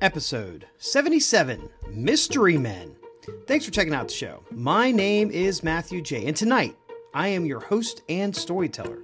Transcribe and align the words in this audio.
Episode 0.00 0.66
77 0.78 1.68
Mystery 1.90 2.56
Men. 2.56 2.96
Thanks 3.46 3.66
for 3.66 3.70
checking 3.70 3.92
out 3.92 4.08
the 4.08 4.14
show. 4.14 4.42
My 4.50 4.90
name 4.90 5.30
is 5.30 5.62
Matthew 5.62 6.00
J, 6.00 6.26
and 6.26 6.34
tonight 6.34 6.74
I 7.12 7.28
am 7.28 7.44
your 7.44 7.60
host 7.60 8.00
and 8.08 8.34
storyteller. 8.34 9.00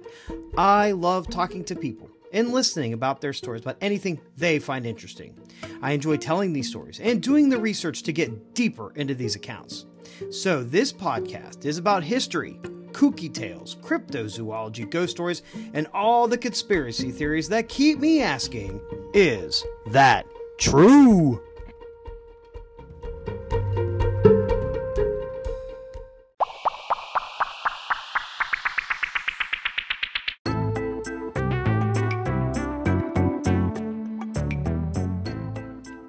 I 0.57 0.93
love 0.93 1.29
talking 1.29 1.63
to 1.65 1.75
people 1.75 2.09
and 2.33 2.51
listening 2.51 2.93
about 2.93 3.21
their 3.21 3.33
stories, 3.33 3.61
about 3.61 3.77
anything 3.79 4.19
they 4.37 4.57
find 4.57 4.87
interesting. 4.87 5.37
I 5.83 5.91
enjoy 5.91 6.17
telling 6.17 6.51
these 6.51 6.69
stories 6.69 6.99
and 6.99 7.21
doing 7.21 7.49
the 7.49 7.59
research 7.59 8.01
to 8.01 8.11
get 8.11 8.55
deeper 8.55 8.91
into 8.95 9.13
these 9.13 9.35
accounts. 9.35 9.85
So, 10.31 10.63
this 10.63 10.91
podcast 10.91 11.65
is 11.65 11.77
about 11.77 12.03
history, 12.03 12.59
kooky 12.91 13.31
tales, 13.31 13.75
cryptozoology, 13.83 14.89
ghost 14.89 15.11
stories, 15.11 15.43
and 15.73 15.85
all 15.93 16.27
the 16.27 16.39
conspiracy 16.39 17.11
theories 17.11 17.49
that 17.49 17.69
keep 17.69 17.99
me 17.99 18.23
asking 18.23 18.81
is 19.13 19.63
that 19.91 20.25
true? 20.57 21.41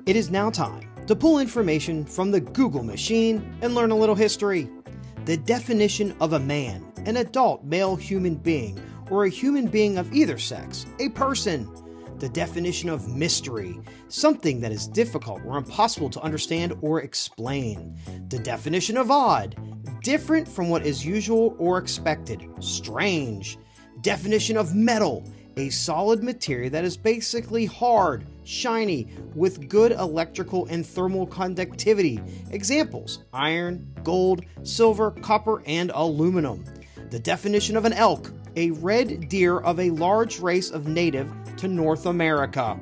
It 0.06 0.16
is 0.16 0.30
now 0.30 0.48
time 0.48 0.88
to 1.06 1.14
pull 1.14 1.38
information 1.38 2.06
from 2.06 2.30
the 2.30 2.40
Google 2.40 2.82
machine 2.82 3.58
and 3.60 3.74
learn 3.74 3.90
a 3.90 3.96
little 3.96 4.14
history. 4.14 4.70
The 5.26 5.36
definition 5.36 6.16
of 6.20 6.32
a 6.32 6.40
man, 6.40 6.90
an 7.04 7.18
adult 7.18 7.62
male 7.64 7.94
human 7.94 8.36
being, 8.36 8.80
or 9.10 9.24
a 9.24 9.28
human 9.28 9.66
being 9.66 9.98
of 9.98 10.10
either 10.14 10.38
sex, 10.38 10.86
a 10.98 11.10
person. 11.10 11.70
The 12.18 12.28
definition 12.28 12.88
of 12.88 13.08
mystery, 13.08 13.78
something 14.08 14.60
that 14.60 14.72
is 14.72 14.88
difficult 14.88 15.40
or 15.44 15.56
impossible 15.56 16.10
to 16.10 16.20
understand 16.20 16.76
or 16.82 17.02
explain. 17.02 17.96
The 18.28 18.40
definition 18.40 18.96
of 18.96 19.10
odd, 19.10 19.56
different 20.02 20.48
from 20.48 20.68
what 20.68 20.84
is 20.84 21.06
usual 21.06 21.54
or 21.58 21.78
expected, 21.78 22.44
strange. 22.58 23.56
Definition 24.00 24.56
of 24.56 24.74
metal, 24.74 25.24
a 25.56 25.70
solid 25.70 26.22
material 26.22 26.70
that 26.70 26.84
is 26.84 26.96
basically 26.96 27.66
hard, 27.66 28.26
shiny, 28.44 29.08
with 29.34 29.68
good 29.68 29.92
electrical 29.92 30.66
and 30.66 30.84
thermal 30.84 31.26
conductivity. 31.26 32.20
Examples 32.50 33.24
iron, 33.32 33.92
gold, 34.02 34.44
silver, 34.64 35.12
copper, 35.22 35.62
and 35.66 35.92
aluminum. 35.94 36.64
The 37.10 37.18
definition 37.18 37.76
of 37.76 37.84
an 37.84 37.92
elk 37.92 38.32
a 38.58 38.70
red 38.72 39.28
deer 39.28 39.60
of 39.60 39.78
a 39.78 39.90
large 39.90 40.40
race 40.40 40.72
of 40.72 40.88
native 40.88 41.30
to 41.56 41.68
North 41.68 42.06
America. 42.06 42.76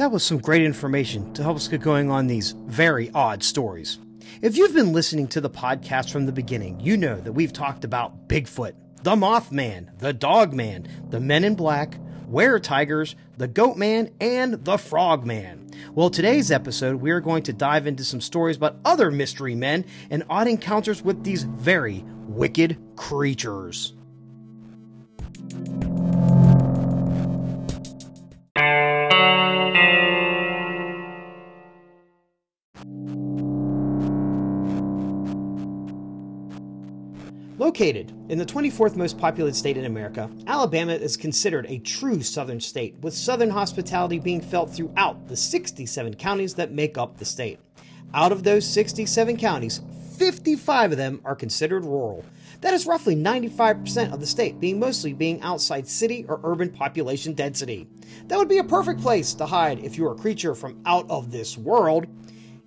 That 0.01 0.12
was 0.12 0.23
some 0.23 0.39
great 0.39 0.63
information 0.63 1.31
to 1.35 1.44
help 1.44 1.57
us 1.57 1.67
get 1.67 1.81
going 1.81 2.09
on 2.09 2.25
these 2.25 2.56
very 2.66 3.12
odd 3.13 3.44
stories. 3.44 4.00
If 4.41 4.57
you've 4.57 4.73
been 4.73 4.94
listening 4.94 5.28
to 5.28 5.41
the 5.41 5.47
podcast 5.47 6.09
from 6.09 6.25
the 6.25 6.31
beginning, 6.31 6.79
you 6.79 6.97
know 6.97 7.22
that 7.22 7.34
we've 7.34 7.53
talked 7.53 7.84
about 7.84 8.28
Bigfoot, 8.28 8.73
the 9.03 9.16
Mothman, 9.16 9.95
the 10.00 10.12
Dogman, 10.12 10.88
the 11.12 11.19
Men 11.19 11.44
in 11.44 11.53
Black, 11.53 12.00
Were 12.25 12.57
Tigers, 12.57 13.16
the 13.38 13.47
Goatman, 13.47 14.12
and 14.19 14.66
the 14.66 14.79
Frogman. 14.79 15.69
Well, 15.94 16.09
today's 16.09 16.50
episode, 16.50 16.95
we 16.95 17.12
are 17.12 17.22
going 17.22 17.44
to 17.44 17.53
dive 17.53 17.85
into 17.85 18.03
some 18.03 18.22
stories 18.22 18.57
about 18.57 18.78
other 18.83 19.12
mystery 19.12 19.53
men 19.53 19.85
and 20.09 20.23
odd 20.31 20.47
encounters 20.47 21.03
with 21.03 21.23
these 21.23 21.44
very 21.44 22.03
wicked 22.25 22.75
creatures. 22.95 23.94
Located 37.71 38.13
in 38.27 38.37
the 38.37 38.45
24th 38.45 38.97
most 38.97 39.17
populated 39.17 39.55
state 39.55 39.77
in 39.77 39.85
America, 39.85 40.29
Alabama 40.45 40.91
is 40.91 41.15
considered 41.15 41.65
a 41.69 41.79
true 41.79 42.21
southern 42.21 42.59
state, 42.59 42.97
with 42.99 43.13
southern 43.13 43.49
hospitality 43.49 44.19
being 44.19 44.41
felt 44.41 44.69
throughout 44.69 45.29
the 45.29 45.37
67 45.37 46.15
counties 46.15 46.53
that 46.55 46.73
make 46.73 46.97
up 46.97 47.15
the 47.15 47.23
state. 47.23 47.61
Out 48.13 48.33
of 48.33 48.43
those 48.43 48.67
67 48.67 49.37
counties, 49.37 49.79
55 50.17 50.91
of 50.91 50.97
them 50.97 51.21
are 51.23 51.33
considered 51.33 51.85
rural. 51.85 52.25
That 52.59 52.73
is 52.73 52.85
roughly 52.85 53.15
95% 53.15 54.11
of 54.11 54.19
the 54.19 54.27
state 54.27 54.59
being 54.59 54.77
mostly 54.77 55.13
being 55.13 55.41
outside 55.41 55.88
city 55.88 56.25
or 56.27 56.41
urban 56.43 56.71
population 56.71 57.33
density. 57.33 57.88
That 58.27 58.38
would 58.38 58.49
be 58.49 58.57
a 58.57 58.65
perfect 58.65 58.99
place 58.99 59.33
to 59.35 59.45
hide 59.45 59.79
if 59.79 59.97
you 59.97 60.05
are 60.07 60.11
a 60.11 60.19
creature 60.19 60.55
from 60.55 60.81
out 60.85 61.09
of 61.09 61.31
this 61.31 61.57
world. 61.57 62.05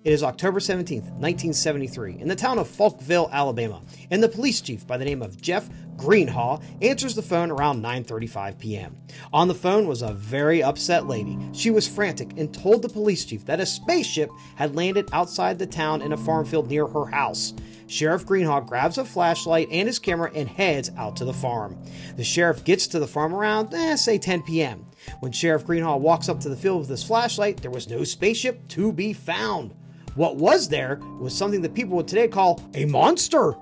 It 0.05 0.13
is 0.13 0.21
October 0.21 0.59
17th, 0.59 1.09
1973, 1.17 2.19
in 2.19 2.27
the 2.27 2.35
town 2.35 2.59
of 2.59 2.67
Falkville, 2.67 3.31
Alabama, 3.31 3.81
and 4.11 4.21
the 4.21 4.29
police 4.29 4.61
chief 4.61 4.85
by 4.85 4.97
the 4.97 5.03
name 5.03 5.23
of 5.23 5.41
Jeff 5.41 5.67
Greenhaw 5.97 6.61
answers 6.83 7.15
the 7.15 7.23
phone 7.23 7.49
around 7.49 7.81
9:35 7.81 8.59
p.m. 8.59 8.97
On 9.33 9.47
the 9.47 9.55
phone 9.55 9.87
was 9.87 10.03
a 10.03 10.13
very 10.13 10.61
upset 10.61 11.07
lady. 11.07 11.39
She 11.53 11.71
was 11.71 11.87
frantic 11.87 12.37
and 12.37 12.53
told 12.53 12.83
the 12.83 12.89
police 12.89 13.25
chief 13.25 13.45
that 13.45 13.59
a 13.59 13.65
spaceship 13.65 14.29
had 14.57 14.75
landed 14.75 15.09
outside 15.11 15.57
the 15.57 15.65
town 15.65 16.03
in 16.03 16.13
a 16.13 16.17
farm 16.17 16.45
field 16.45 16.69
near 16.69 16.85
her 16.85 17.05
house. 17.07 17.55
Sheriff 17.87 18.27
Greenhaw 18.27 18.67
grabs 18.67 18.99
a 18.99 19.05
flashlight 19.05 19.69
and 19.71 19.87
his 19.87 19.97
camera 19.97 20.29
and 20.35 20.47
heads 20.47 20.91
out 20.97 21.15
to 21.15 21.25
the 21.25 21.33
farm. 21.33 21.81
The 22.15 22.23
sheriff 22.23 22.63
gets 22.63 22.85
to 22.87 22.99
the 22.99 23.07
farm 23.07 23.33
around, 23.33 23.73
eh, 23.73 23.95
say 23.95 24.19
10 24.19 24.43
p.m. 24.43 24.85
When 25.21 25.31
Sheriff 25.31 25.65
Greenhaw 25.65 25.99
walks 25.99 26.29
up 26.29 26.39
to 26.41 26.49
the 26.49 26.55
field 26.55 26.81
with 26.81 26.89
his 26.89 27.03
flashlight, 27.03 27.63
there 27.63 27.71
was 27.71 27.89
no 27.89 28.03
spaceship 28.03 28.67
to 28.67 28.93
be 28.93 29.11
found. 29.11 29.73
What 30.15 30.37
was 30.37 30.69
there 30.69 30.99
was 31.19 31.35
something 31.35 31.61
that 31.61 31.73
people 31.73 31.97
would 31.97 32.07
today 32.07 32.29
call 32.29 32.61
a 32.73 32.85
monster. 32.85 33.55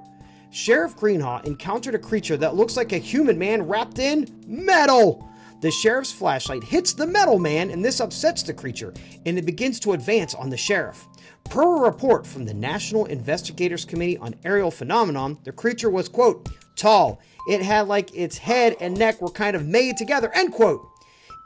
Sheriff 0.51 0.95
Greenhaw 0.95 1.43
encountered 1.45 1.95
a 1.95 1.99
creature 1.99 2.37
that 2.37 2.55
looks 2.55 2.77
like 2.77 2.93
a 2.93 2.99
human 2.99 3.39
man 3.39 3.63
wrapped 3.63 3.97
in 3.97 4.27
metal. 4.45 5.27
The 5.61 5.71
sheriff's 5.71 6.11
flashlight 6.11 6.63
hits 6.63 6.93
the 6.93 7.07
metal 7.07 7.39
man, 7.39 7.71
and 7.71 7.83
this 7.83 7.99
upsets 7.99 8.43
the 8.43 8.53
creature, 8.53 8.93
and 9.25 9.39
it 9.39 9.45
begins 9.45 9.79
to 9.79 9.93
advance 9.93 10.35
on 10.35 10.51
the 10.51 10.57
sheriff. 10.57 11.07
Per 11.45 11.77
a 11.77 11.81
report 11.81 12.27
from 12.27 12.45
the 12.45 12.53
National 12.53 13.05
Investigators 13.05 13.83
Committee 13.83 14.17
on 14.19 14.35
Aerial 14.45 14.69
Phenomenon, 14.69 15.39
the 15.45 15.51
creature 15.51 15.89
was, 15.89 16.07
quote, 16.07 16.49
tall. 16.75 17.19
It 17.47 17.63
had 17.63 17.87
like 17.87 18.15
its 18.15 18.37
head 18.37 18.75
and 18.79 18.95
neck 18.95 19.21
were 19.21 19.31
kind 19.31 19.55
of 19.55 19.65
made 19.65 19.97
together, 19.97 20.31
end 20.35 20.53
quote. 20.53 20.87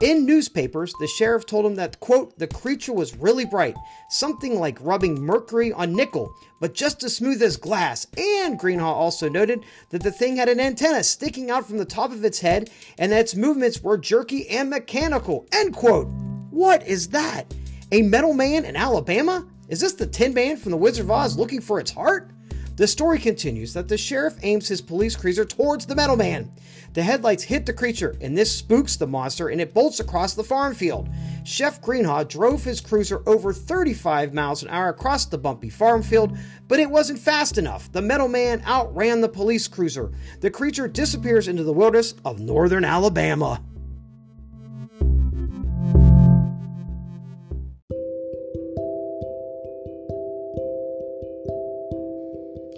In 0.00 0.26
newspapers, 0.26 0.94
the 1.00 1.08
sheriff 1.08 1.44
told 1.44 1.66
him 1.66 1.74
that, 1.74 1.98
quote, 1.98 2.38
the 2.38 2.46
creature 2.46 2.92
was 2.92 3.16
really 3.16 3.44
bright, 3.44 3.74
something 4.10 4.60
like 4.60 4.78
rubbing 4.80 5.20
mercury 5.20 5.72
on 5.72 5.92
nickel, 5.92 6.32
but 6.60 6.72
just 6.72 7.02
as 7.02 7.16
smooth 7.16 7.42
as 7.42 7.56
glass. 7.56 8.06
And 8.16 8.60
Greenhaw 8.60 8.94
also 8.94 9.28
noted 9.28 9.64
that 9.90 10.04
the 10.04 10.12
thing 10.12 10.36
had 10.36 10.48
an 10.48 10.60
antenna 10.60 11.02
sticking 11.02 11.50
out 11.50 11.66
from 11.66 11.78
the 11.78 11.84
top 11.84 12.12
of 12.12 12.24
its 12.24 12.38
head 12.38 12.70
and 12.96 13.10
that 13.10 13.22
its 13.22 13.34
movements 13.34 13.82
were 13.82 13.98
jerky 13.98 14.48
and 14.48 14.70
mechanical, 14.70 15.48
end 15.52 15.74
quote. 15.74 16.06
What 16.50 16.86
is 16.86 17.08
that? 17.08 17.52
A 17.90 18.02
metal 18.02 18.34
man 18.34 18.66
in 18.66 18.76
Alabama? 18.76 19.48
Is 19.68 19.80
this 19.80 19.94
the 19.94 20.06
Tin 20.06 20.32
Man 20.32 20.56
from 20.58 20.70
the 20.70 20.76
Wizard 20.76 21.06
of 21.06 21.10
Oz 21.10 21.36
looking 21.36 21.60
for 21.60 21.80
its 21.80 21.90
heart? 21.90 22.30
The 22.78 22.86
story 22.86 23.18
continues 23.18 23.74
that 23.74 23.88
the 23.88 23.98
sheriff 23.98 24.36
aims 24.44 24.68
his 24.68 24.80
police 24.80 25.16
cruiser 25.16 25.44
towards 25.44 25.84
the 25.84 25.96
metal 25.96 26.14
man. 26.14 26.52
The 26.94 27.02
headlights 27.02 27.42
hit 27.42 27.66
the 27.66 27.72
creature, 27.72 28.16
and 28.20 28.38
this 28.38 28.56
spooks 28.56 28.94
the 28.94 29.04
monster 29.04 29.48
and 29.48 29.60
it 29.60 29.74
bolts 29.74 29.98
across 29.98 30.34
the 30.34 30.44
farm 30.44 30.76
field. 30.76 31.08
Chef 31.42 31.82
Greenhaw 31.82 32.28
drove 32.28 32.62
his 32.62 32.80
cruiser 32.80 33.28
over 33.28 33.52
35 33.52 34.32
miles 34.32 34.62
an 34.62 34.68
hour 34.68 34.90
across 34.90 35.24
the 35.24 35.36
bumpy 35.36 35.70
farm 35.70 36.04
field, 36.04 36.38
but 36.68 36.78
it 36.78 36.88
wasn't 36.88 37.18
fast 37.18 37.58
enough. 37.58 37.90
The 37.90 38.00
metal 38.00 38.28
man 38.28 38.62
outran 38.64 39.22
the 39.22 39.28
police 39.28 39.66
cruiser. 39.66 40.12
The 40.38 40.48
creature 40.48 40.86
disappears 40.86 41.48
into 41.48 41.64
the 41.64 41.72
wilderness 41.72 42.14
of 42.24 42.38
northern 42.38 42.84
Alabama. 42.84 43.60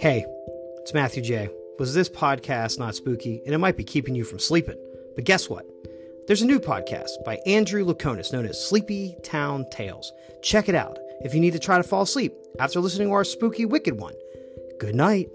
Hey, 0.00 0.24
it's 0.78 0.94
Matthew 0.94 1.22
J. 1.22 1.50
Was 1.78 1.92
this 1.92 2.08
podcast 2.08 2.78
not 2.78 2.94
spooky? 2.94 3.42
And 3.44 3.54
it 3.54 3.58
might 3.58 3.76
be 3.76 3.84
keeping 3.84 4.14
you 4.14 4.24
from 4.24 4.38
sleeping. 4.38 4.78
But 5.14 5.24
guess 5.24 5.50
what? 5.50 5.66
There's 6.26 6.40
a 6.40 6.46
new 6.46 6.58
podcast 6.58 7.22
by 7.22 7.38
Andrew 7.44 7.84
Laconis 7.84 8.32
known 8.32 8.46
as 8.46 8.66
Sleepy 8.66 9.14
Town 9.22 9.66
Tales. 9.70 10.10
Check 10.40 10.70
it 10.70 10.74
out 10.74 10.98
if 11.20 11.34
you 11.34 11.40
need 11.40 11.52
to 11.52 11.58
try 11.58 11.76
to 11.76 11.82
fall 11.82 12.00
asleep 12.00 12.32
after 12.58 12.80
listening 12.80 13.08
to 13.08 13.12
our 13.12 13.24
spooky 13.24 13.66
wicked 13.66 13.98
one. 13.98 14.14
Good 14.78 14.94
night. 14.94 15.28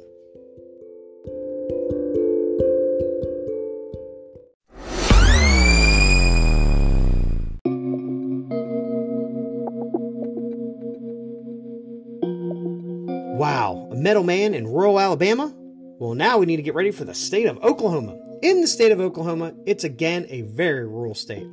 Wow, 13.36 13.90
a 13.92 13.96
metal 13.96 14.24
man 14.24 14.54
in 14.54 14.66
rural 14.66 14.98
Alabama? 14.98 15.54
Well, 16.00 16.14
now 16.14 16.38
we 16.38 16.46
need 16.46 16.56
to 16.56 16.62
get 16.62 16.74
ready 16.74 16.92
for 16.92 17.04
the 17.04 17.14
state 17.14 17.48
of 17.48 17.58
Oklahoma. 17.58 18.18
In 18.42 18.62
the 18.62 18.68
state 18.68 18.94
of 18.94 19.02
Oklahoma, 19.02 19.54
it's 19.66 19.84
again 19.84 20.26
a 20.30 20.44
very 20.44 20.88
rural 20.88 21.14
state. 21.14 21.46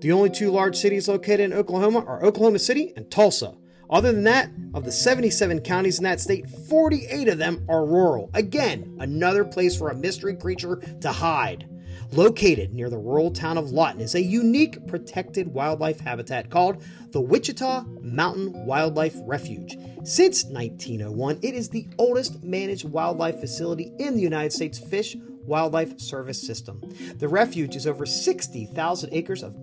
The 0.00 0.10
only 0.10 0.30
two 0.30 0.50
large 0.50 0.74
cities 0.74 1.06
located 1.06 1.38
in 1.38 1.52
Oklahoma 1.52 2.00
are 2.00 2.24
Oklahoma 2.24 2.58
City 2.58 2.92
and 2.96 3.08
Tulsa. 3.08 3.54
Other 3.88 4.10
than 4.10 4.24
that, 4.24 4.50
of 4.74 4.84
the 4.84 4.90
77 4.90 5.60
counties 5.60 5.98
in 5.98 6.04
that 6.04 6.18
state, 6.18 6.50
48 6.50 7.28
of 7.28 7.38
them 7.38 7.64
are 7.68 7.86
rural. 7.86 8.30
Again, 8.34 8.96
another 8.98 9.44
place 9.44 9.78
for 9.78 9.90
a 9.90 9.94
mystery 9.94 10.34
creature 10.34 10.82
to 11.00 11.12
hide. 11.12 11.68
Located 12.12 12.72
near 12.72 12.88
the 12.90 12.98
rural 12.98 13.30
town 13.30 13.58
of 13.58 13.70
Lawton 13.70 14.00
is 14.00 14.14
a 14.14 14.22
unique 14.22 14.86
protected 14.86 15.52
wildlife 15.52 16.00
habitat 16.00 16.50
called 16.50 16.82
the 17.10 17.20
Wichita 17.20 17.84
Mountain 18.00 18.66
Wildlife 18.66 19.16
Refuge. 19.24 19.76
Since 20.04 20.44
1901, 20.44 21.40
it 21.42 21.54
is 21.54 21.68
the 21.68 21.86
oldest 21.98 22.42
managed 22.42 22.88
wildlife 22.88 23.40
facility 23.40 23.92
in 23.98 24.14
the 24.14 24.22
United 24.22 24.52
States 24.52 24.78
Fish 24.78 25.16
Wildlife 25.44 25.98
Service 25.98 26.40
System. 26.46 26.80
The 27.16 27.28
refuge 27.28 27.74
is 27.76 27.86
over 27.86 28.06
60,000 28.06 29.10
acres 29.12 29.42
of 29.42 29.54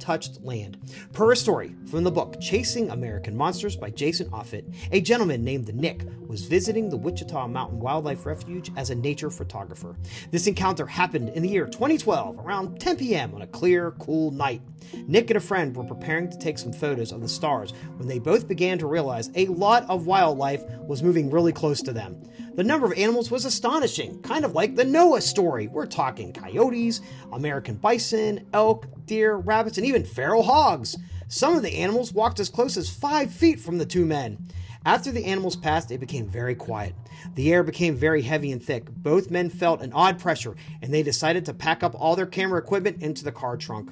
untouched 0.00 0.42
land. 0.42 0.78
Per 1.12 1.32
a 1.32 1.36
story 1.36 1.74
from 1.90 2.04
the 2.04 2.10
book 2.10 2.40
Chasing 2.40 2.88
American 2.90 3.36
Monsters 3.36 3.76
by 3.76 3.90
Jason 3.90 4.30
Offutt, 4.32 4.64
a 4.92 5.00
gentleman 5.02 5.44
named 5.44 5.74
Nick 5.74 6.04
was 6.26 6.46
visiting 6.46 6.88
the 6.88 6.96
Wichita 6.96 7.46
Mountain 7.48 7.80
Wildlife 7.80 8.24
Refuge 8.24 8.70
as 8.78 8.88
a 8.88 8.94
nature 8.94 9.28
photographer. 9.28 9.96
This 10.30 10.46
encounter 10.46 10.86
happened 10.86 11.30
in 11.30 11.42
the 11.42 11.50
year 11.50 11.66
2012 11.66 12.38
around 12.38 12.80
10 12.80 12.96
p.m. 12.96 13.34
on 13.34 13.42
a 13.42 13.46
clear, 13.46 13.90
cool 13.98 14.30
night. 14.30 14.62
Nick 15.06 15.28
and 15.28 15.36
a 15.36 15.40
friend 15.40 15.76
were 15.76 15.84
preparing 15.84 16.30
to 16.30 16.38
take 16.38 16.56
some 16.56 16.72
photos 16.72 17.12
of 17.12 17.20
the 17.20 17.28
stars 17.28 17.72
when 17.96 18.08
they 18.08 18.18
both 18.18 18.48
began 18.48 18.78
to 18.78 18.86
realize 18.86 19.30
a 19.34 19.46
lot 19.48 19.84
of 19.90 20.06
wildlife 20.06 20.64
was 20.80 21.02
moving 21.02 21.30
really 21.30 21.52
close 21.52 21.82
to 21.82 21.92
them. 21.92 22.22
The 22.54 22.64
number 22.64 22.86
of 22.86 22.92
animals 22.98 23.30
was 23.30 23.44
astonishing, 23.44 24.20
kind 24.22 24.44
of 24.44 24.54
like 24.54 24.76
the 24.76 24.84
Noah 24.84 25.20
story. 25.20 25.68
We're 25.68 25.86
talking 25.86 26.32
coyotes, 26.32 27.00
American 27.32 27.76
bison, 27.76 28.46
elk, 28.52 28.86
deer, 29.06 29.36
rabbits, 29.36 29.78
and 29.78 29.86
even 29.86 29.89
feral 30.04 30.42
hogs. 30.42 30.96
Some 31.28 31.56
of 31.56 31.62
the 31.62 31.76
animals 31.76 32.12
walked 32.12 32.40
as 32.40 32.48
close 32.48 32.76
as 32.76 32.90
five 32.90 33.32
feet 33.32 33.60
from 33.60 33.78
the 33.78 33.86
two 33.86 34.04
men. 34.04 34.48
After 34.84 35.12
the 35.12 35.26
animals 35.26 35.56
passed, 35.56 35.90
it 35.90 36.00
became 36.00 36.26
very 36.26 36.54
quiet. 36.54 36.94
The 37.34 37.52
air 37.52 37.62
became 37.62 37.94
very 37.94 38.22
heavy 38.22 38.50
and 38.50 38.62
thick. 38.62 38.90
Both 38.90 39.30
men 39.30 39.50
felt 39.50 39.82
an 39.82 39.92
odd 39.92 40.18
pressure, 40.18 40.56
and 40.80 40.92
they 40.92 41.02
decided 41.02 41.44
to 41.44 41.54
pack 41.54 41.82
up 41.82 41.94
all 41.94 42.16
their 42.16 42.26
camera 42.26 42.58
equipment 42.58 43.02
into 43.02 43.22
the 43.22 43.32
car 43.32 43.56
trunk. 43.56 43.90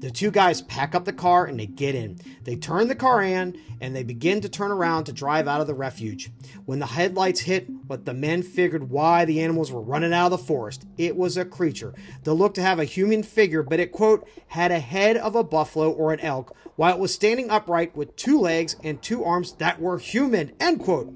The 0.00 0.10
two 0.10 0.30
guys 0.30 0.62
pack 0.62 0.94
up 0.94 1.04
the 1.04 1.12
car 1.12 1.46
and 1.46 1.58
they 1.58 1.66
get 1.66 1.94
in. 1.94 2.18
They 2.44 2.56
turn 2.56 2.88
the 2.88 2.94
car 2.94 3.22
in 3.22 3.58
and 3.80 3.94
they 3.94 4.02
begin 4.02 4.40
to 4.42 4.48
turn 4.48 4.70
around 4.70 5.04
to 5.04 5.12
drive 5.12 5.48
out 5.48 5.60
of 5.60 5.66
the 5.66 5.74
refuge. 5.74 6.30
When 6.66 6.78
the 6.78 6.86
headlights 6.86 7.40
hit 7.40 7.68
what 7.86 8.04
the 8.04 8.14
men 8.14 8.42
figured 8.42 8.90
why 8.90 9.24
the 9.24 9.40
animals 9.40 9.72
were 9.72 9.80
running 9.80 10.12
out 10.12 10.32
of 10.32 10.38
the 10.38 10.38
forest, 10.38 10.86
it 10.96 11.16
was 11.16 11.36
a 11.36 11.44
creature 11.44 11.94
that 12.24 12.34
looked 12.34 12.56
to 12.56 12.62
have 12.62 12.78
a 12.78 12.84
human 12.84 13.22
figure, 13.22 13.62
but 13.62 13.80
it, 13.80 13.92
quote, 13.92 14.28
had 14.48 14.70
a 14.70 14.80
head 14.80 15.16
of 15.16 15.34
a 15.34 15.44
buffalo 15.44 15.90
or 15.90 16.12
an 16.12 16.20
elk, 16.20 16.56
while 16.76 16.94
it 16.94 17.00
was 17.00 17.12
standing 17.14 17.50
upright 17.50 17.96
with 17.96 18.16
two 18.16 18.38
legs 18.38 18.76
and 18.82 19.02
two 19.02 19.24
arms 19.24 19.52
that 19.54 19.80
were 19.80 19.98
human, 19.98 20.52
end 20.60 20.80
quote. 20.80 21.12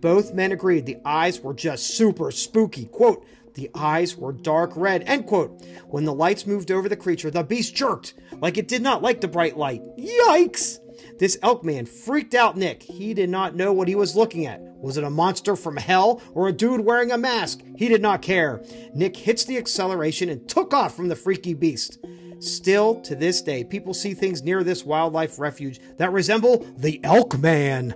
Both 0.00 0.34
men 0.34 0.52
agreed 0.52 0.86
the 0.86 0.98
eyes 1.04 1.40
were 1.40 1.54
just 1.54 1.86
super 1.86 2.30
spooky. 2.30 2.84
Quote, 2.86 3.26
the 3.56 3.70
eyes 3.74 4.16
were 4.16 4.32
dark 4.32 4.70
red. 4.76 5.02
End 5.06 5.26
quote. 5.26 5.62
When 5.88 6.04
the 6.04 6.14
lights 6.14 6.46
moved 6.46 6.70
over 6.70 6.88
the 6.88 6.96
creature, 6.96 7.30
the 7.30 7.42
beast 7.42 7.74
jerked 7.74 8.14
like 8.34 8.56
it 8.56 8.68
did 8.68 8.82
not 8.82 9.02
like 9.02 9.20
the 9.20 9.28
bright 9.28 9.56
light. 9.56 9.82
Yikes! 9.98 10.78
This 11.18 11.38
elk 11.42 11.64
man 11.64 11.86
freaked 11.86 12.34
out 12.34 12.56
Nick. 12.56 12.82
He 12.82 13.14
did 13.14 13.30
not 13.30 13.56
know 13.56 13.72
what 13.72 13.88
he 13.88 13.94
was 13.94 14.14
looking 14.16 14.46
at. 14.46 14.60
Was 14.60 14.96
it 14.96 15.04
a 15.04 15.10
monster 15.10 15.56
from 15.56 15.76
hell 15.76 16.22
or 16.32 16.48
a 16.48 16.52
dude 16.52 16.80
wearing 16.80 17.10
a 17.10 17.18
mask? 17.18 17.62
He 17.76 17.88
did 17.88 18.02
not 18.02 18.22
care. 18.22 18.62
Nick 18.94 19.16
hits 19.16 19.44
the 19.44 19.58
acceleration 19.58 20.28
and 20.28 20.48
took 20.48 20.72
off 20.72 20.94
from 20.94 21.08
the 21.08 21.16
freaky 21.16 21.54
beast. 21.54 21.98
Still, 22.38 23.00
to 23.00 23.16
this 23.16 23.40
day, 23.40 23.64
people 23.64 23.94
see 23.94 24.12
things 24.12 24.42
near 24.42 24.62
this 24.62 24.84
wildlife 24.84 25.38
refuge 25.38 25.80
that 25.96 26.12
resemble 26.12 26.66
the 26.76 27.00
Elk 27.02 27.38
Man. 27.38 27.94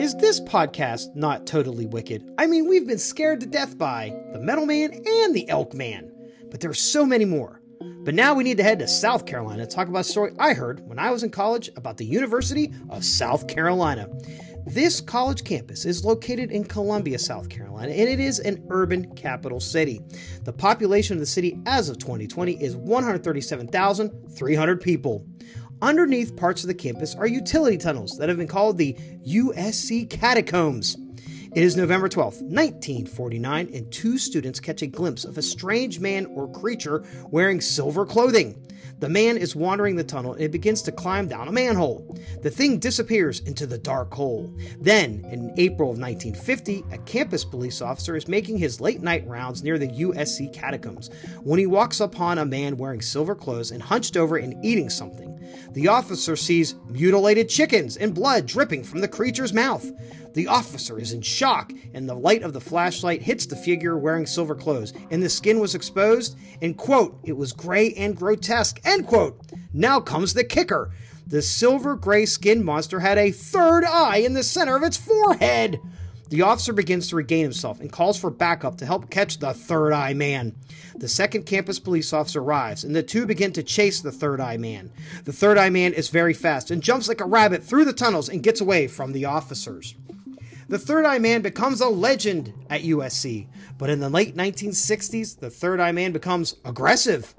Is 0.00 0.14
this 0.14 0.40
podcast 0.40 1.14
not 1.14 1.46
totally 1.46 1.84
wicked? 1.84 2.32
I 2.38 2.46
mean, 2.46 2.66
we've 2.66 2.86
been 2.86 2.96
scared 2.96 3.40
to 3.40 3.46
death 3.46 3.76
by 3.76 4.18
the 4.32 4.40
Metal 4.40 4.64
Man 4.64 4.94
and 4.94 5.34
the 5.34 5.46
Elk 5.50 5.74
Man, 5.74 6.10
but 6.50 6.58
there 6.58 6.70
are 6.70 6.74
so 6.74 7.04
many 7.04 7.26
more. 7.26 7.60
But 7.82 8.14
now 8.14 8.32
we 8.32 8.42
need 8.42 8.56
to 8.56 8.62
head 8.62 8.78
to 8.78 8.88
South 8.88 9.26
Carolina 9.26 9.66
to 9.66 9.70
talk 9.70 9.88
about 9.88 10.00
a 10.00 10.04
story 10.04 10.32
I 10.38 10.54
heard 10.54 10.80
when 10.88 10.98
I 10.98 11.10
was 11.10 11.22
in 11.22 11.28
college 11.28 11.68
about 11.76 11.98
the 11.98 12.06
University 12.06 12.72
of 12.88 13.04
South 13.04 13.46
Carolina. 13.46 14.08
This 14.66 15.02
college 15.02 15.44
campus 15.44 15.84
is 15.84 16.02
located 16.02 16.50
in 16.50 16.64
Columbia, 16.64 17.18
South 17.18 17.50
Carolina, 17.50 17.92
and 17.92 18.08
it 18.08 18.20
is 18.20 18.38
an 18.38 18.64
urban 18.70 19.14
capital 19.16 19.60
city. 19.60 20.00
The 20.44 20.52
population 20.54 21.16
of 21.16 21.20
the 21.20 21.26
city 21.26 21.60
as 21.66 21.90
of 21.90 21.98
2020 21.98 22.54
is 22.54 22.74
137,300 22.74 24.80
people. 24.80 25.26
Underneath 25.82 26.36
parts 26.36 26.62
of 26.62 26.68
the 26.68 26.74
campus 26.74 27.14
are 27.14 27.26
utility 27.26 27.78
tunnels 27.78 28.18
that 28.18 28.28
have 28.28 28.36
been 28.36 28.46
called 28.46 28.76
the 28.76 28.92
USC 29.26 30.10
Catacombs. 30.10 30.98
It 31.54 31.62
is 31.62 31.74
November 31.74 32.06
12th, 32.06 32.42
1949, 32.42 33.70
and 33.72 33.90
two 33.90 34.18
students 34.18 34.60
catch 34.60 34.82
a 34.82 34.86
glimpse 34.86 35.24
of 35.24 35.38
a 35.38 35.42
strange 35.42 35.98
man 35.98 36.26
or 36.26 36.52
creature 36.52 37.02
wearing 37.30 37.62
silver 37.62 38.04
clothing. 38.04 38.62
The 38.98 39.08
man 39.08 39.38
is 39.38 39.56
wandering 39.56 39.96
the 39.96 40.04
tunnel 40.04 40.34
and 40.34 40.42
it 40.42 40.52
begins 40.52 40.82
to 40.82 40.92
climb 40.92 41.26
down 41.28 41.48
a 41.48 41.52
manhole. 41.52 42.18
The 42.42 42.50
thing 42.50 42.78
disappears 42.78 43.40
into 43.40 43.66
the 43.66 43.78
dark 43.78 44.12
hole. 44.12 44.54
Then, 44.78 45.24
in 45.32 45.54
April 45.56 45.90
of 45.90 45.98
1950, 45.98 46.84
a 46.92 46.98
campus 46.98 47.42
police 47.42 47.80
officer 47.80 48.14
is 48.14 48.28
making 48.28 48.58
his 48.58 48.82
late 48.82 49.00
night 49.00 49.26
rounds 49.26 49.62
near 49.62 49.78
the 49.78 49.88
USC 49.88 50.52
catacombs 50.52 51.08
when 51.42 51.58
he 51.58 51.66
walks 51.66 52.00
upon 52.00 52.36
a 52.36 52.44
man 52.44 52.76
wearing 52.76 53.00
silver 53.00 53.34
clothes 53.34 53.70
and 53.70 53.82
hunched 53.82 54.18
over 54.18 54.36
and 54.36 54.62
eating 54.62 54.90
something. 54.90 55.39
The 55.72 55.88
officer 55.88 56.36
sees 56.36 56.74
mutilated 56.88 57.48
chickens 57.48 57.96
and 57.96 58.14
blood 58.14 58.46
dripping 58.46 58.84
from 58.84 59.00
the 59.00 59.08
creature's 59.08 59.52
mouth. 59.52 59.90
The 60.34 60.46
officer 60.46 60.98
is 60.98 61.12
in 61.12 61.22
shock, 61.22 61.72
and 61.92 62.08
the 62.08 62.14
light 62.14 62.42
of 62.42 62.52
the 62.52 62.60
flashlight 62.60 63.22
hits 63.22 63.46
the 63.46 63.56
figure 63.56 63.98
wearing 63.98 64.26
silver 64.26 64.54
clothes, 64.54 64.92
and 65.10 65.22
the 65.22 65.28
skin 65.28 65.58
was 65.58 65.74
exposed, 65.74 66.36
and 66.62 66.76
quote, 66.76 67.18
it 67.24 67.36
was 67.36 67.52
gray 67.52 67.92
and 67.94 68.16
grotesque, 68.16 68.80
end 68.84 69.06
quote. 69.06 69.40
Now 69.72 70.00
comes 70.00 70.34
the 70.34 70.44
kicker. 70.44 70.92
The 71.26 71.42
silver 71.42 71.96
gray 71.96 72.26
skinned 72.26 72.64
monster 72.64 73.00
had 73.00 73.18
a 73.18 73.32
third 73.32 73.84
eye 73.84 74.18
in 74.18 74.34
the 74.34 74.42
center 74.42 74.76
of 74.76 74.82
its 74.82 74.96
forehead. 74.96 75.80
The 76.30 76.42
officer 76.42 76.72
begins 76.72 77.08
to 77.08 77.16
regain 77.16 77.42
himself 77.42 77.80
and 77.80 77.90
calls 77.90 78.18
for 78.18 78.30
backup 78.30 78.78
to 78.78 78.86
help 78.86 79.10
catch 79.10 79.38
the 79.38 79.52
third 79.52 79.92
eye 79.92 80.14
man. 80.14 80.54
The 80.94 81.08
second 81.08 81.44
campus 81.44 81.80
police 81.80 82.12
officer 82.12 82.40
arrives, 82.40 82.84
and 82.84 82.94
the 82.94 83.02
two 83.02 83.26
begin 83.26 83.52
to 83.54 83.64
chase 83.64 84.00
the 84.00 84.12
third 84.12 84.40
eye 84.40 84.56
man. 84.56 84.92
The 85.24 85.32
third 85.32 85.58
eye 85.58 85.70
man 85.70 85.92
is 85.92 86.08
very 86.08 86.32
fast 86.32 86.70
and 86.70 86.82
jumps 86.82 87.08
like 87.08 87.20
a 87.20 87.24
rabbit 87.24 87.64
through 87.64 87.84
the 87.84 87.92
tunnels 87.92 88.28
and 88.28 88.44
gets 88.44 88.60
away 88.60 88.86
from 88.86 89.12
the 89.12 89.24
officers. 89.24 89.96
The 90.68 90.78
Third 90.78 91.04
Eye 91.04 91.18
Man 91.18 91.42
becomes 91.42 91.80
a 91.80 91.88
legend 91.88 92.52
at 92.70 92.82
USC, 92.82 93.48
but 93.76 93.90
in 93.90 93.98
the 93.98 94.08
late 94.08 94.36
1960s, 94.36 95.40
the 95.40 95.50
Third 95.50 95.80
Eye 95.80 95.90
Man 95.90 96.12
becomes 96.12 96.54
aggressive. 96.64 97.34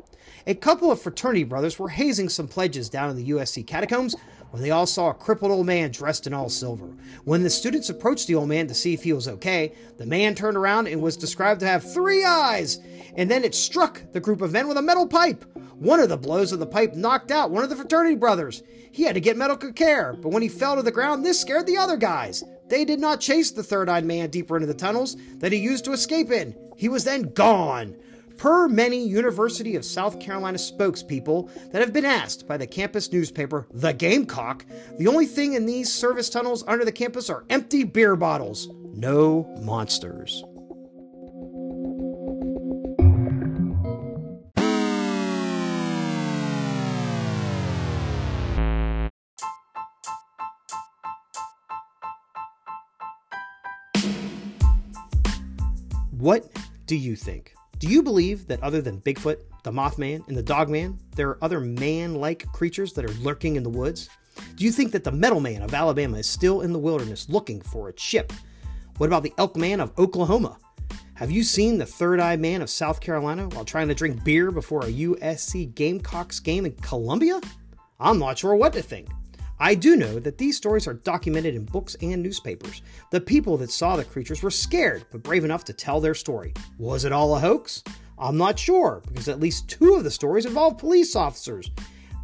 A 0.45 0.53
couple 0.53 0.91
of 0.91 1.01
fraternity 1.01 1.45
brothers 1.45 1.79
were 1.79 1.87
hazing 1.87 2.27
some 2.27 2.49
pledges 2.49 2.89
down 2.89 3.09
in 3.09 3.15
the 3.15 3.29
USC 3.29 3.65
catacombs 3.65 4.17
when 4.51 4.61
they 4.61 4.71
all 4.71 4.85
saw 4.85 5.09
a 5.09 5.13
crippled 5.13 5.51
old 5.51 5.65
man 5.65 5.91
dressed 5.91 6.27
in 6.27 6.33
all 6.33 6.49
silver. 6.49 6.95
When 7.23 7.43
the 7.43 7.49
students 7.49 7.89
approached 7.89 8.27
the 8.27 8.35
old 8.35 8.49
man 8.49 8.67
to 8.67 8.73
see 8.73 8.93
if 8.93 9.03
he 9.03 9.13
was 9.13 9.27
okay, 9.27 9.73
the 9.97 10.05
man 10.05 10.35
turned 10.35 10.57
around 10.57 10.87
and 10.87 11.01
was 11.01 11.17
described 11.17 11.61
to 11.61 11.67
have 11.67 11.93
three 11.93 12.23
eyes, 12.23 12.79
and 13.15 13.31
then 13.31 13.43
it 13.43 13.55
struck 13.55 14.01
the 14.11 14.19
group 14.19 14.41
of 14.41 14.51
men 14.51 14.67
with 14.67 14.77
a 14.77 14.81
metal 14.81 15.07
pipe. 15.07 15.43
One 15.75 15.99
of 15.99 16.09
the 16.09 16.17
blows 16.17 16.51
of 16.51 16.59
the 16.59 16.67
pipe 16.67 16.93
knocked 16.93 17.31
out 17.31 17.49
one 17.49 17.63
of 17.63 17.69
the 17.69 17.75
fraternity 17.75 18.15
brothers. 18.15 18.61
He 18.91 19.03
had 19.03 19.15
to 19.15 19.21
get 19.21 19.37
medical 19.37 19.71
care, 19.71 20.13
but 20.13 20.29
when 20.29 20.43
he 20.43 20.49
fell 20.49 20.75
to 20.75 20.83
the 20.83 20.91
ground, 20.91 21.25
this 21.25 21.39
scared 21.39 21.65
the 21.65 21.77
other 21.77 21.97
guys. 21.97 22.43
They 22.67 22.85
did 22.85 22.99
not 22.99 23.19
chase 23.19 23.51
the 23.51 23.63
third 23.63 23.89
eyed 23.89 24.05
man 24.05 24.29
deeper 24.29 24.55
into 24.55 24.67
the 24.67 24.73
tunnels 24.73 25.17
that 25.37 25.51
he 25.51 25.57
used 25.57 25.85
to 25.85 25.93
escape 25.93 26.29
in. 26.29 26.55
He 26.77 26.89
was 26.89 27.03
then 27.03 27.33
gone. 27.33 27.95
Per 28.41 28.67
many 28.67 29.05
University 29.07 29.75
of 29.75 29.85
South 29.85 30.19
Carolina 30.19 30.57
spokespeople 30.57 31.71
that 31.71 31.79
have 31.79 31.93
been 31.93 32.05
asked 32.05 32.47
by 32.47 32.57
the 32.57 32.65
campus 32.65 33.11
newspaper, 33.11 33.67
The 33.71 33.93
Gamecock, 33.93 34.65
the 34.97 35.05
only 35.07 35.27
thing 35.27 35.53
in 35.53 35.67
these 35.67 35.93
service 35.93 36.27
tunnels 36.27 36.63
under 36.65 36.83
the 36.83 36.91
campus 36.91 37.29
are 37.29 37.45
empty 37.51 37.83
beer 37.83 38.15
bottles. 38.15 38.67
No 38.95 39.43
monsters. 39.61 40.43
What 56.17 56.51
do 56.87 56.95
you 56.95 57.15
think? 57.15 57.53
Do 57.81 57.87
you 57.87 58.03
believe 58.03 58.45
that 58.45 58.61
other 58.61 58.79
than 58.79 59.01
Bigfoot, 59.01 59.39
the 59.63 59.71
Mothman, 59.71 60.27
and 60.27 60.37
the 60.37 60.43
Dogman, 60.43 60.99
there 61.15 61.29
are 61.29 61.43
other 61.43 61.59
man 61.59 62.13
like 62.13 62.45
creatures 62.53 62.93
that 62.93 63.03
are 63.03 63.13
lurking 63.23 63.55
in 63.55 63.63
the 63.63 63.71
woods? 63.71 64.07
Do 64.55 64.65
you 64.65 64.71
think 64.71 64.91
that 64.91 65.03
the 65.03 65.11
Metal 65.11 65.39
Man 65.39 65.63
of 65.63 65.73
Alabama 65.73 66.19
is 66.19 66.29
still 66.29 66.61
in 66.61 66.73
the 66.73 66.77
wilderness 66.77 67.27
looking 67.27 67.59
for 67.59 67.89
a 67.89 67.93
chip? 67.93 68.33
What 68.97 69.07
about 69.07 69.23
the 69.23 69.33
Elk 69.39 69.57
Man 69.57 69.79
of 69.79 69.97
Oklahoma? 69.97 70.59
Have 71.15 71.31
you 71.31 71.41
seen 71.41 71.79
the 71.79 71.85
Third 71.87 72.19
Eye 72.19 72.35
Man 72.35 72.61
of 72.61 72.69
South 72.69 73.01
Carolina 73.01 73.47
while 73.47 73.65
trying 73.65 73.87
to 73.87 73.95
drink 73.95 74.23
beer 74.23 74.51
before 74.51 74.81
a 74.81 74.91
USC 74.91 75.73
Gamecocks 75.73 76.39
game 76.39 76.67
in 76.67 76.73
Columbia? 76.73 77.41
I'm 77.99 78.19
not 78.19 78.37
sure 78.37 78.53
what 78.53 78.73
to 78.73 78.83
think. 78.83 79.09
I 79.61 79.75
do 79.75 79.95
know 79.95 80.17
that 80.17 80.39
these 80.39 80.57
stories 80.57 80.87
are 80.87 80.95
documented 80.95 81.53
in 81.53 81.65
books 81.65 81.95
and 82.01 82.23
newspapers. 82.23 82.81
The 83.11 83.21
people 83.21 83.57
that 83.57 83.69
saw 83.69 83.95
the 83.95 84.03
creatures 84.03 84.41
were 84.41 84.49
scared, 84.49 85.05
but 85.11 85.21
brave 85.21 85.45
enough 85.45 85.63
to 85.65 85.73
tell 85.73 86.01
their 86.01 86.15
story. 86.15 86.55
Was 86.79 87.05
it 87.05 87.11
all 87.11 87.35
a 87.35 87.39
hoax? 87.39 87.83
I'm 88.17 88.37
not 88.37 88.57
sure, 88.57 89.03
because 89.07 89.29
at 89.29 89.39
least 89.39 89.69
two 89.69 89.93
of 89.93 90.03
the 90.03 90.09
stories 90.09 90.47
involve 90.47 90.79
police 90.79 91.15
officers. 91.15 91.69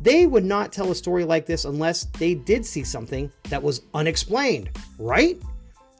They 0.01 0.25
would 0.25 0.45
not 0.45 0.71
tell 0.71 0.89
a 0.89 0.95
story 0.95 1.25
like 1.25 1.45
this 1.45 1.65
unless 1.65 2.05
they 2.05 2.33
did 2.33 2.65
see 2.65 2.83
something 2.83 3.31
that 3.49 3.61
was 3.61 3.83
unexplained, 3.93 4.71
right? 4.97 5.39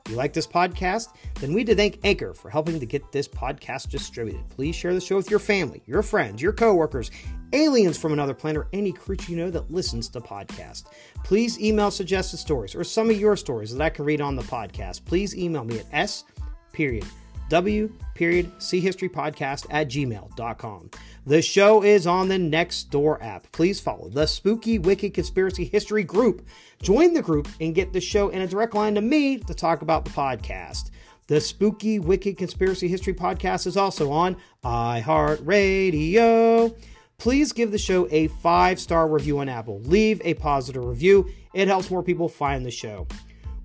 If 0.08 0.12
you 0.12 0.18
like 0.18 0.32
this 0.32 0.48
podcast, 0.48 1.10
then 1.42 1.50
we 1.50 1.58
need 1.58 1.68
to 1.68 1.76
thank 1.76 2.00
Anchor 2.06 2.34
for 2.34 2.50
helping 2.50 2.80
to 2.80 2.86
get 2.86 3.12
this 3.12 3.28
podcast 3.28 3.90
distributed. 3.90 4.48
Please 4.48 4.74
share 4.74 4.94
the 4.94 5.02
show 5.02 5.18
with 5.18 5.30
your 5.30 5.38
family, 5.38 5.84
your 5.86 6.02
friends, 6.02 6.42
your 6.42 6.54
coworkers, 6.54 7.12
aliens 7.52 7.98
from 7.98 8.14
another 8.14 8.34
planet, 8.34 8.62
or 8.62 8.68
any 8.72 8.94
creature 8.94 9.30
you 9.30 9.38
know 9.38 9.52
that 9.52 9.70
listens 9.70 10.08
to 10.08 10.22
podcasts. 10.22 10.86
Please 11.26 11.60
email 11.60 11.92
suggested 11.92 12.38
stories 12.38 12.74
or 12.74 12.86
some 12.86 13.10
of 13.10 13.20
your 13.20 13.36
stories 13.36 13.76
that 13.76 13.84
I 13.84 13.90
can 13.90 14.06
read 14.06 14.22
on 14.22 14.38
the 14.38 14.44
podcast. 14.44 15.04
Please 15.04 15.36
email 15.36 15.66
me 15.66 15.80
at 15.80 15.88
s 15.92 16.24
period 16.72 17.06
w 17.50 17.92
period 18.16 18.52
history 18.60 19.10
podcast 19.10 19.68
at 19.70 19.90
gmail.com. 19.90 20.90
The 21.26 21.42
show 21.42 21.84
is 21.84 22.08
on 22.08 22.28
the 22.28 22.36
Nextdoor 22.36 23.22
app. 23.22 23.52
Please 23.52 23.80
follow 23.80 24.10
the 24.10 24.26
Spooky 24.26 24.80
Wicked 24.80 25.14
Conspiracy 25.14 25.66
History 25.66 26.04
group. 26.04 26.48
Join 26.82 27.14
the 27.14 27.22
group 27.22 27.48
and 27.60 27.76
get 27.76 27.94
the 27.94 28.02
show 28.02 28.30
in 28.30 28.42
a 28.42 28.48
direct 28.48 28.74
line 28.74 28.96
to 28.96 29.02
me 29.02 29.38
to 29.40 29.54
talk 29.54 29.82
about 29.82 30.06
the 30.06 30.12
podcast. 30.12 30.92
The 31.28 31.42
Spooky 31.42 32.00
Wicked 32.00 32.38
Conspiracy 32.38 32.88
History 32.88 33.14
podcast 33.14 33.68
is 33.68 33.78
also 33.78 34.12
on 34.12 34.38
iHeartRadio 34.64 36.74
please 37.18 37.52
give 37.52 37.72
the 37.72 37.78
show 37.78 38.08
a 38.12 38.28
five 38.28 38.80
star 38.80 39.08
review 39.08 39.40
on 39.40 39.50
Apple. 39.50 39.80
Leave 39.82 40.22
a 40.24 40.34
positive 40.36 40.84
review, 40.84 41.30
it 41.54 41.68
helps 41.68 41.90
more 41.90 42.04
people 42.04 42.30
find 42.30 42.66
the 42.66 42.72
show. 42.72 43.08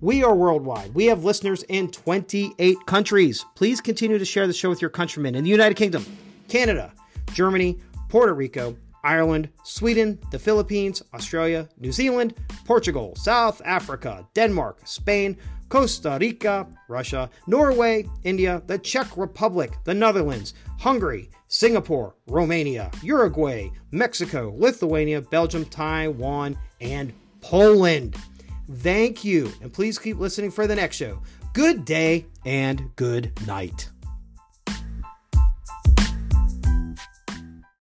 We 0.02 0.24
are 0.24 0.34
worldwide. 0.34 0.92
We 0.94 1.06
have 1.06 1.22
listeners 1.22 1.62
in 1.68 1.88
28 1.88 2.86
countries. 2.86 3.46
Please 3.54 3.80
continue 3.80 4.18
to 4.18 4.24
share 4.24 4.48
the 4.48 4.52
show 4.52 4.68
with 4.68 4.80
your 4.80 4.90
countrymen 4.90 5.36
in 5.36 5.44
the 5.44 5.50
United 5.50 5.76
Kingdom, 5.76 6.04
Canada, 6.48 6.92
Germany, 7.34 7.78
Puerto 8.08 8.34
Rico, 8.34 8.76
Ireland, 9.04 9.48
Sweden, 9.62 10.18
the 10.32 10.40
Philippines, 10.40 11.04
Australia, 11.14 11.68
New 11.78 11.92
Zealand, 11.92 12.34
Portugal, 12.64 13.14
South 13.14 13.62
Africa, 13.64 14.26
Denmark, 14.34 14.80
Spain, 14.82 15.36
Costa 15.68 16.18
Rica, 16.20 16.66
Russia, 16.88 17.30
Norway, 17.46 18.04
India, 18.24 18.60
the 18.66 18.78
Czech 18.78 19.16
Republic, 19.16 19.70
the 19.84 19.94
Netherlands, 19.94 20.54
Hungary, 20.80 21.30
Singapore, 21.46 22.16
Romania, 22.26 22.90
Uruguay, 23.04 23.70
Mexico, 23.92 24.52
Lithuania, 24.56 25.20
Belgium, 25.20 25.64
Taiwan, 25.64 26.58
and 26.80 27.12
Poland. 27.40 28.16
Thank 28.70 29.24
you, 29.24 29.52
and 29.60 29.72
please 29.72 29.98
keep 29.98 30.18
listening 30.18 30.50
for 30.50 30.66
the 30.66 30.76
next 30.76 30.96
show. 30.96 31.20
Good 31.52 31.84
day 31.84 32.26
and 32.44 32.94
good 32.96 33.32
night. 33.46 33.91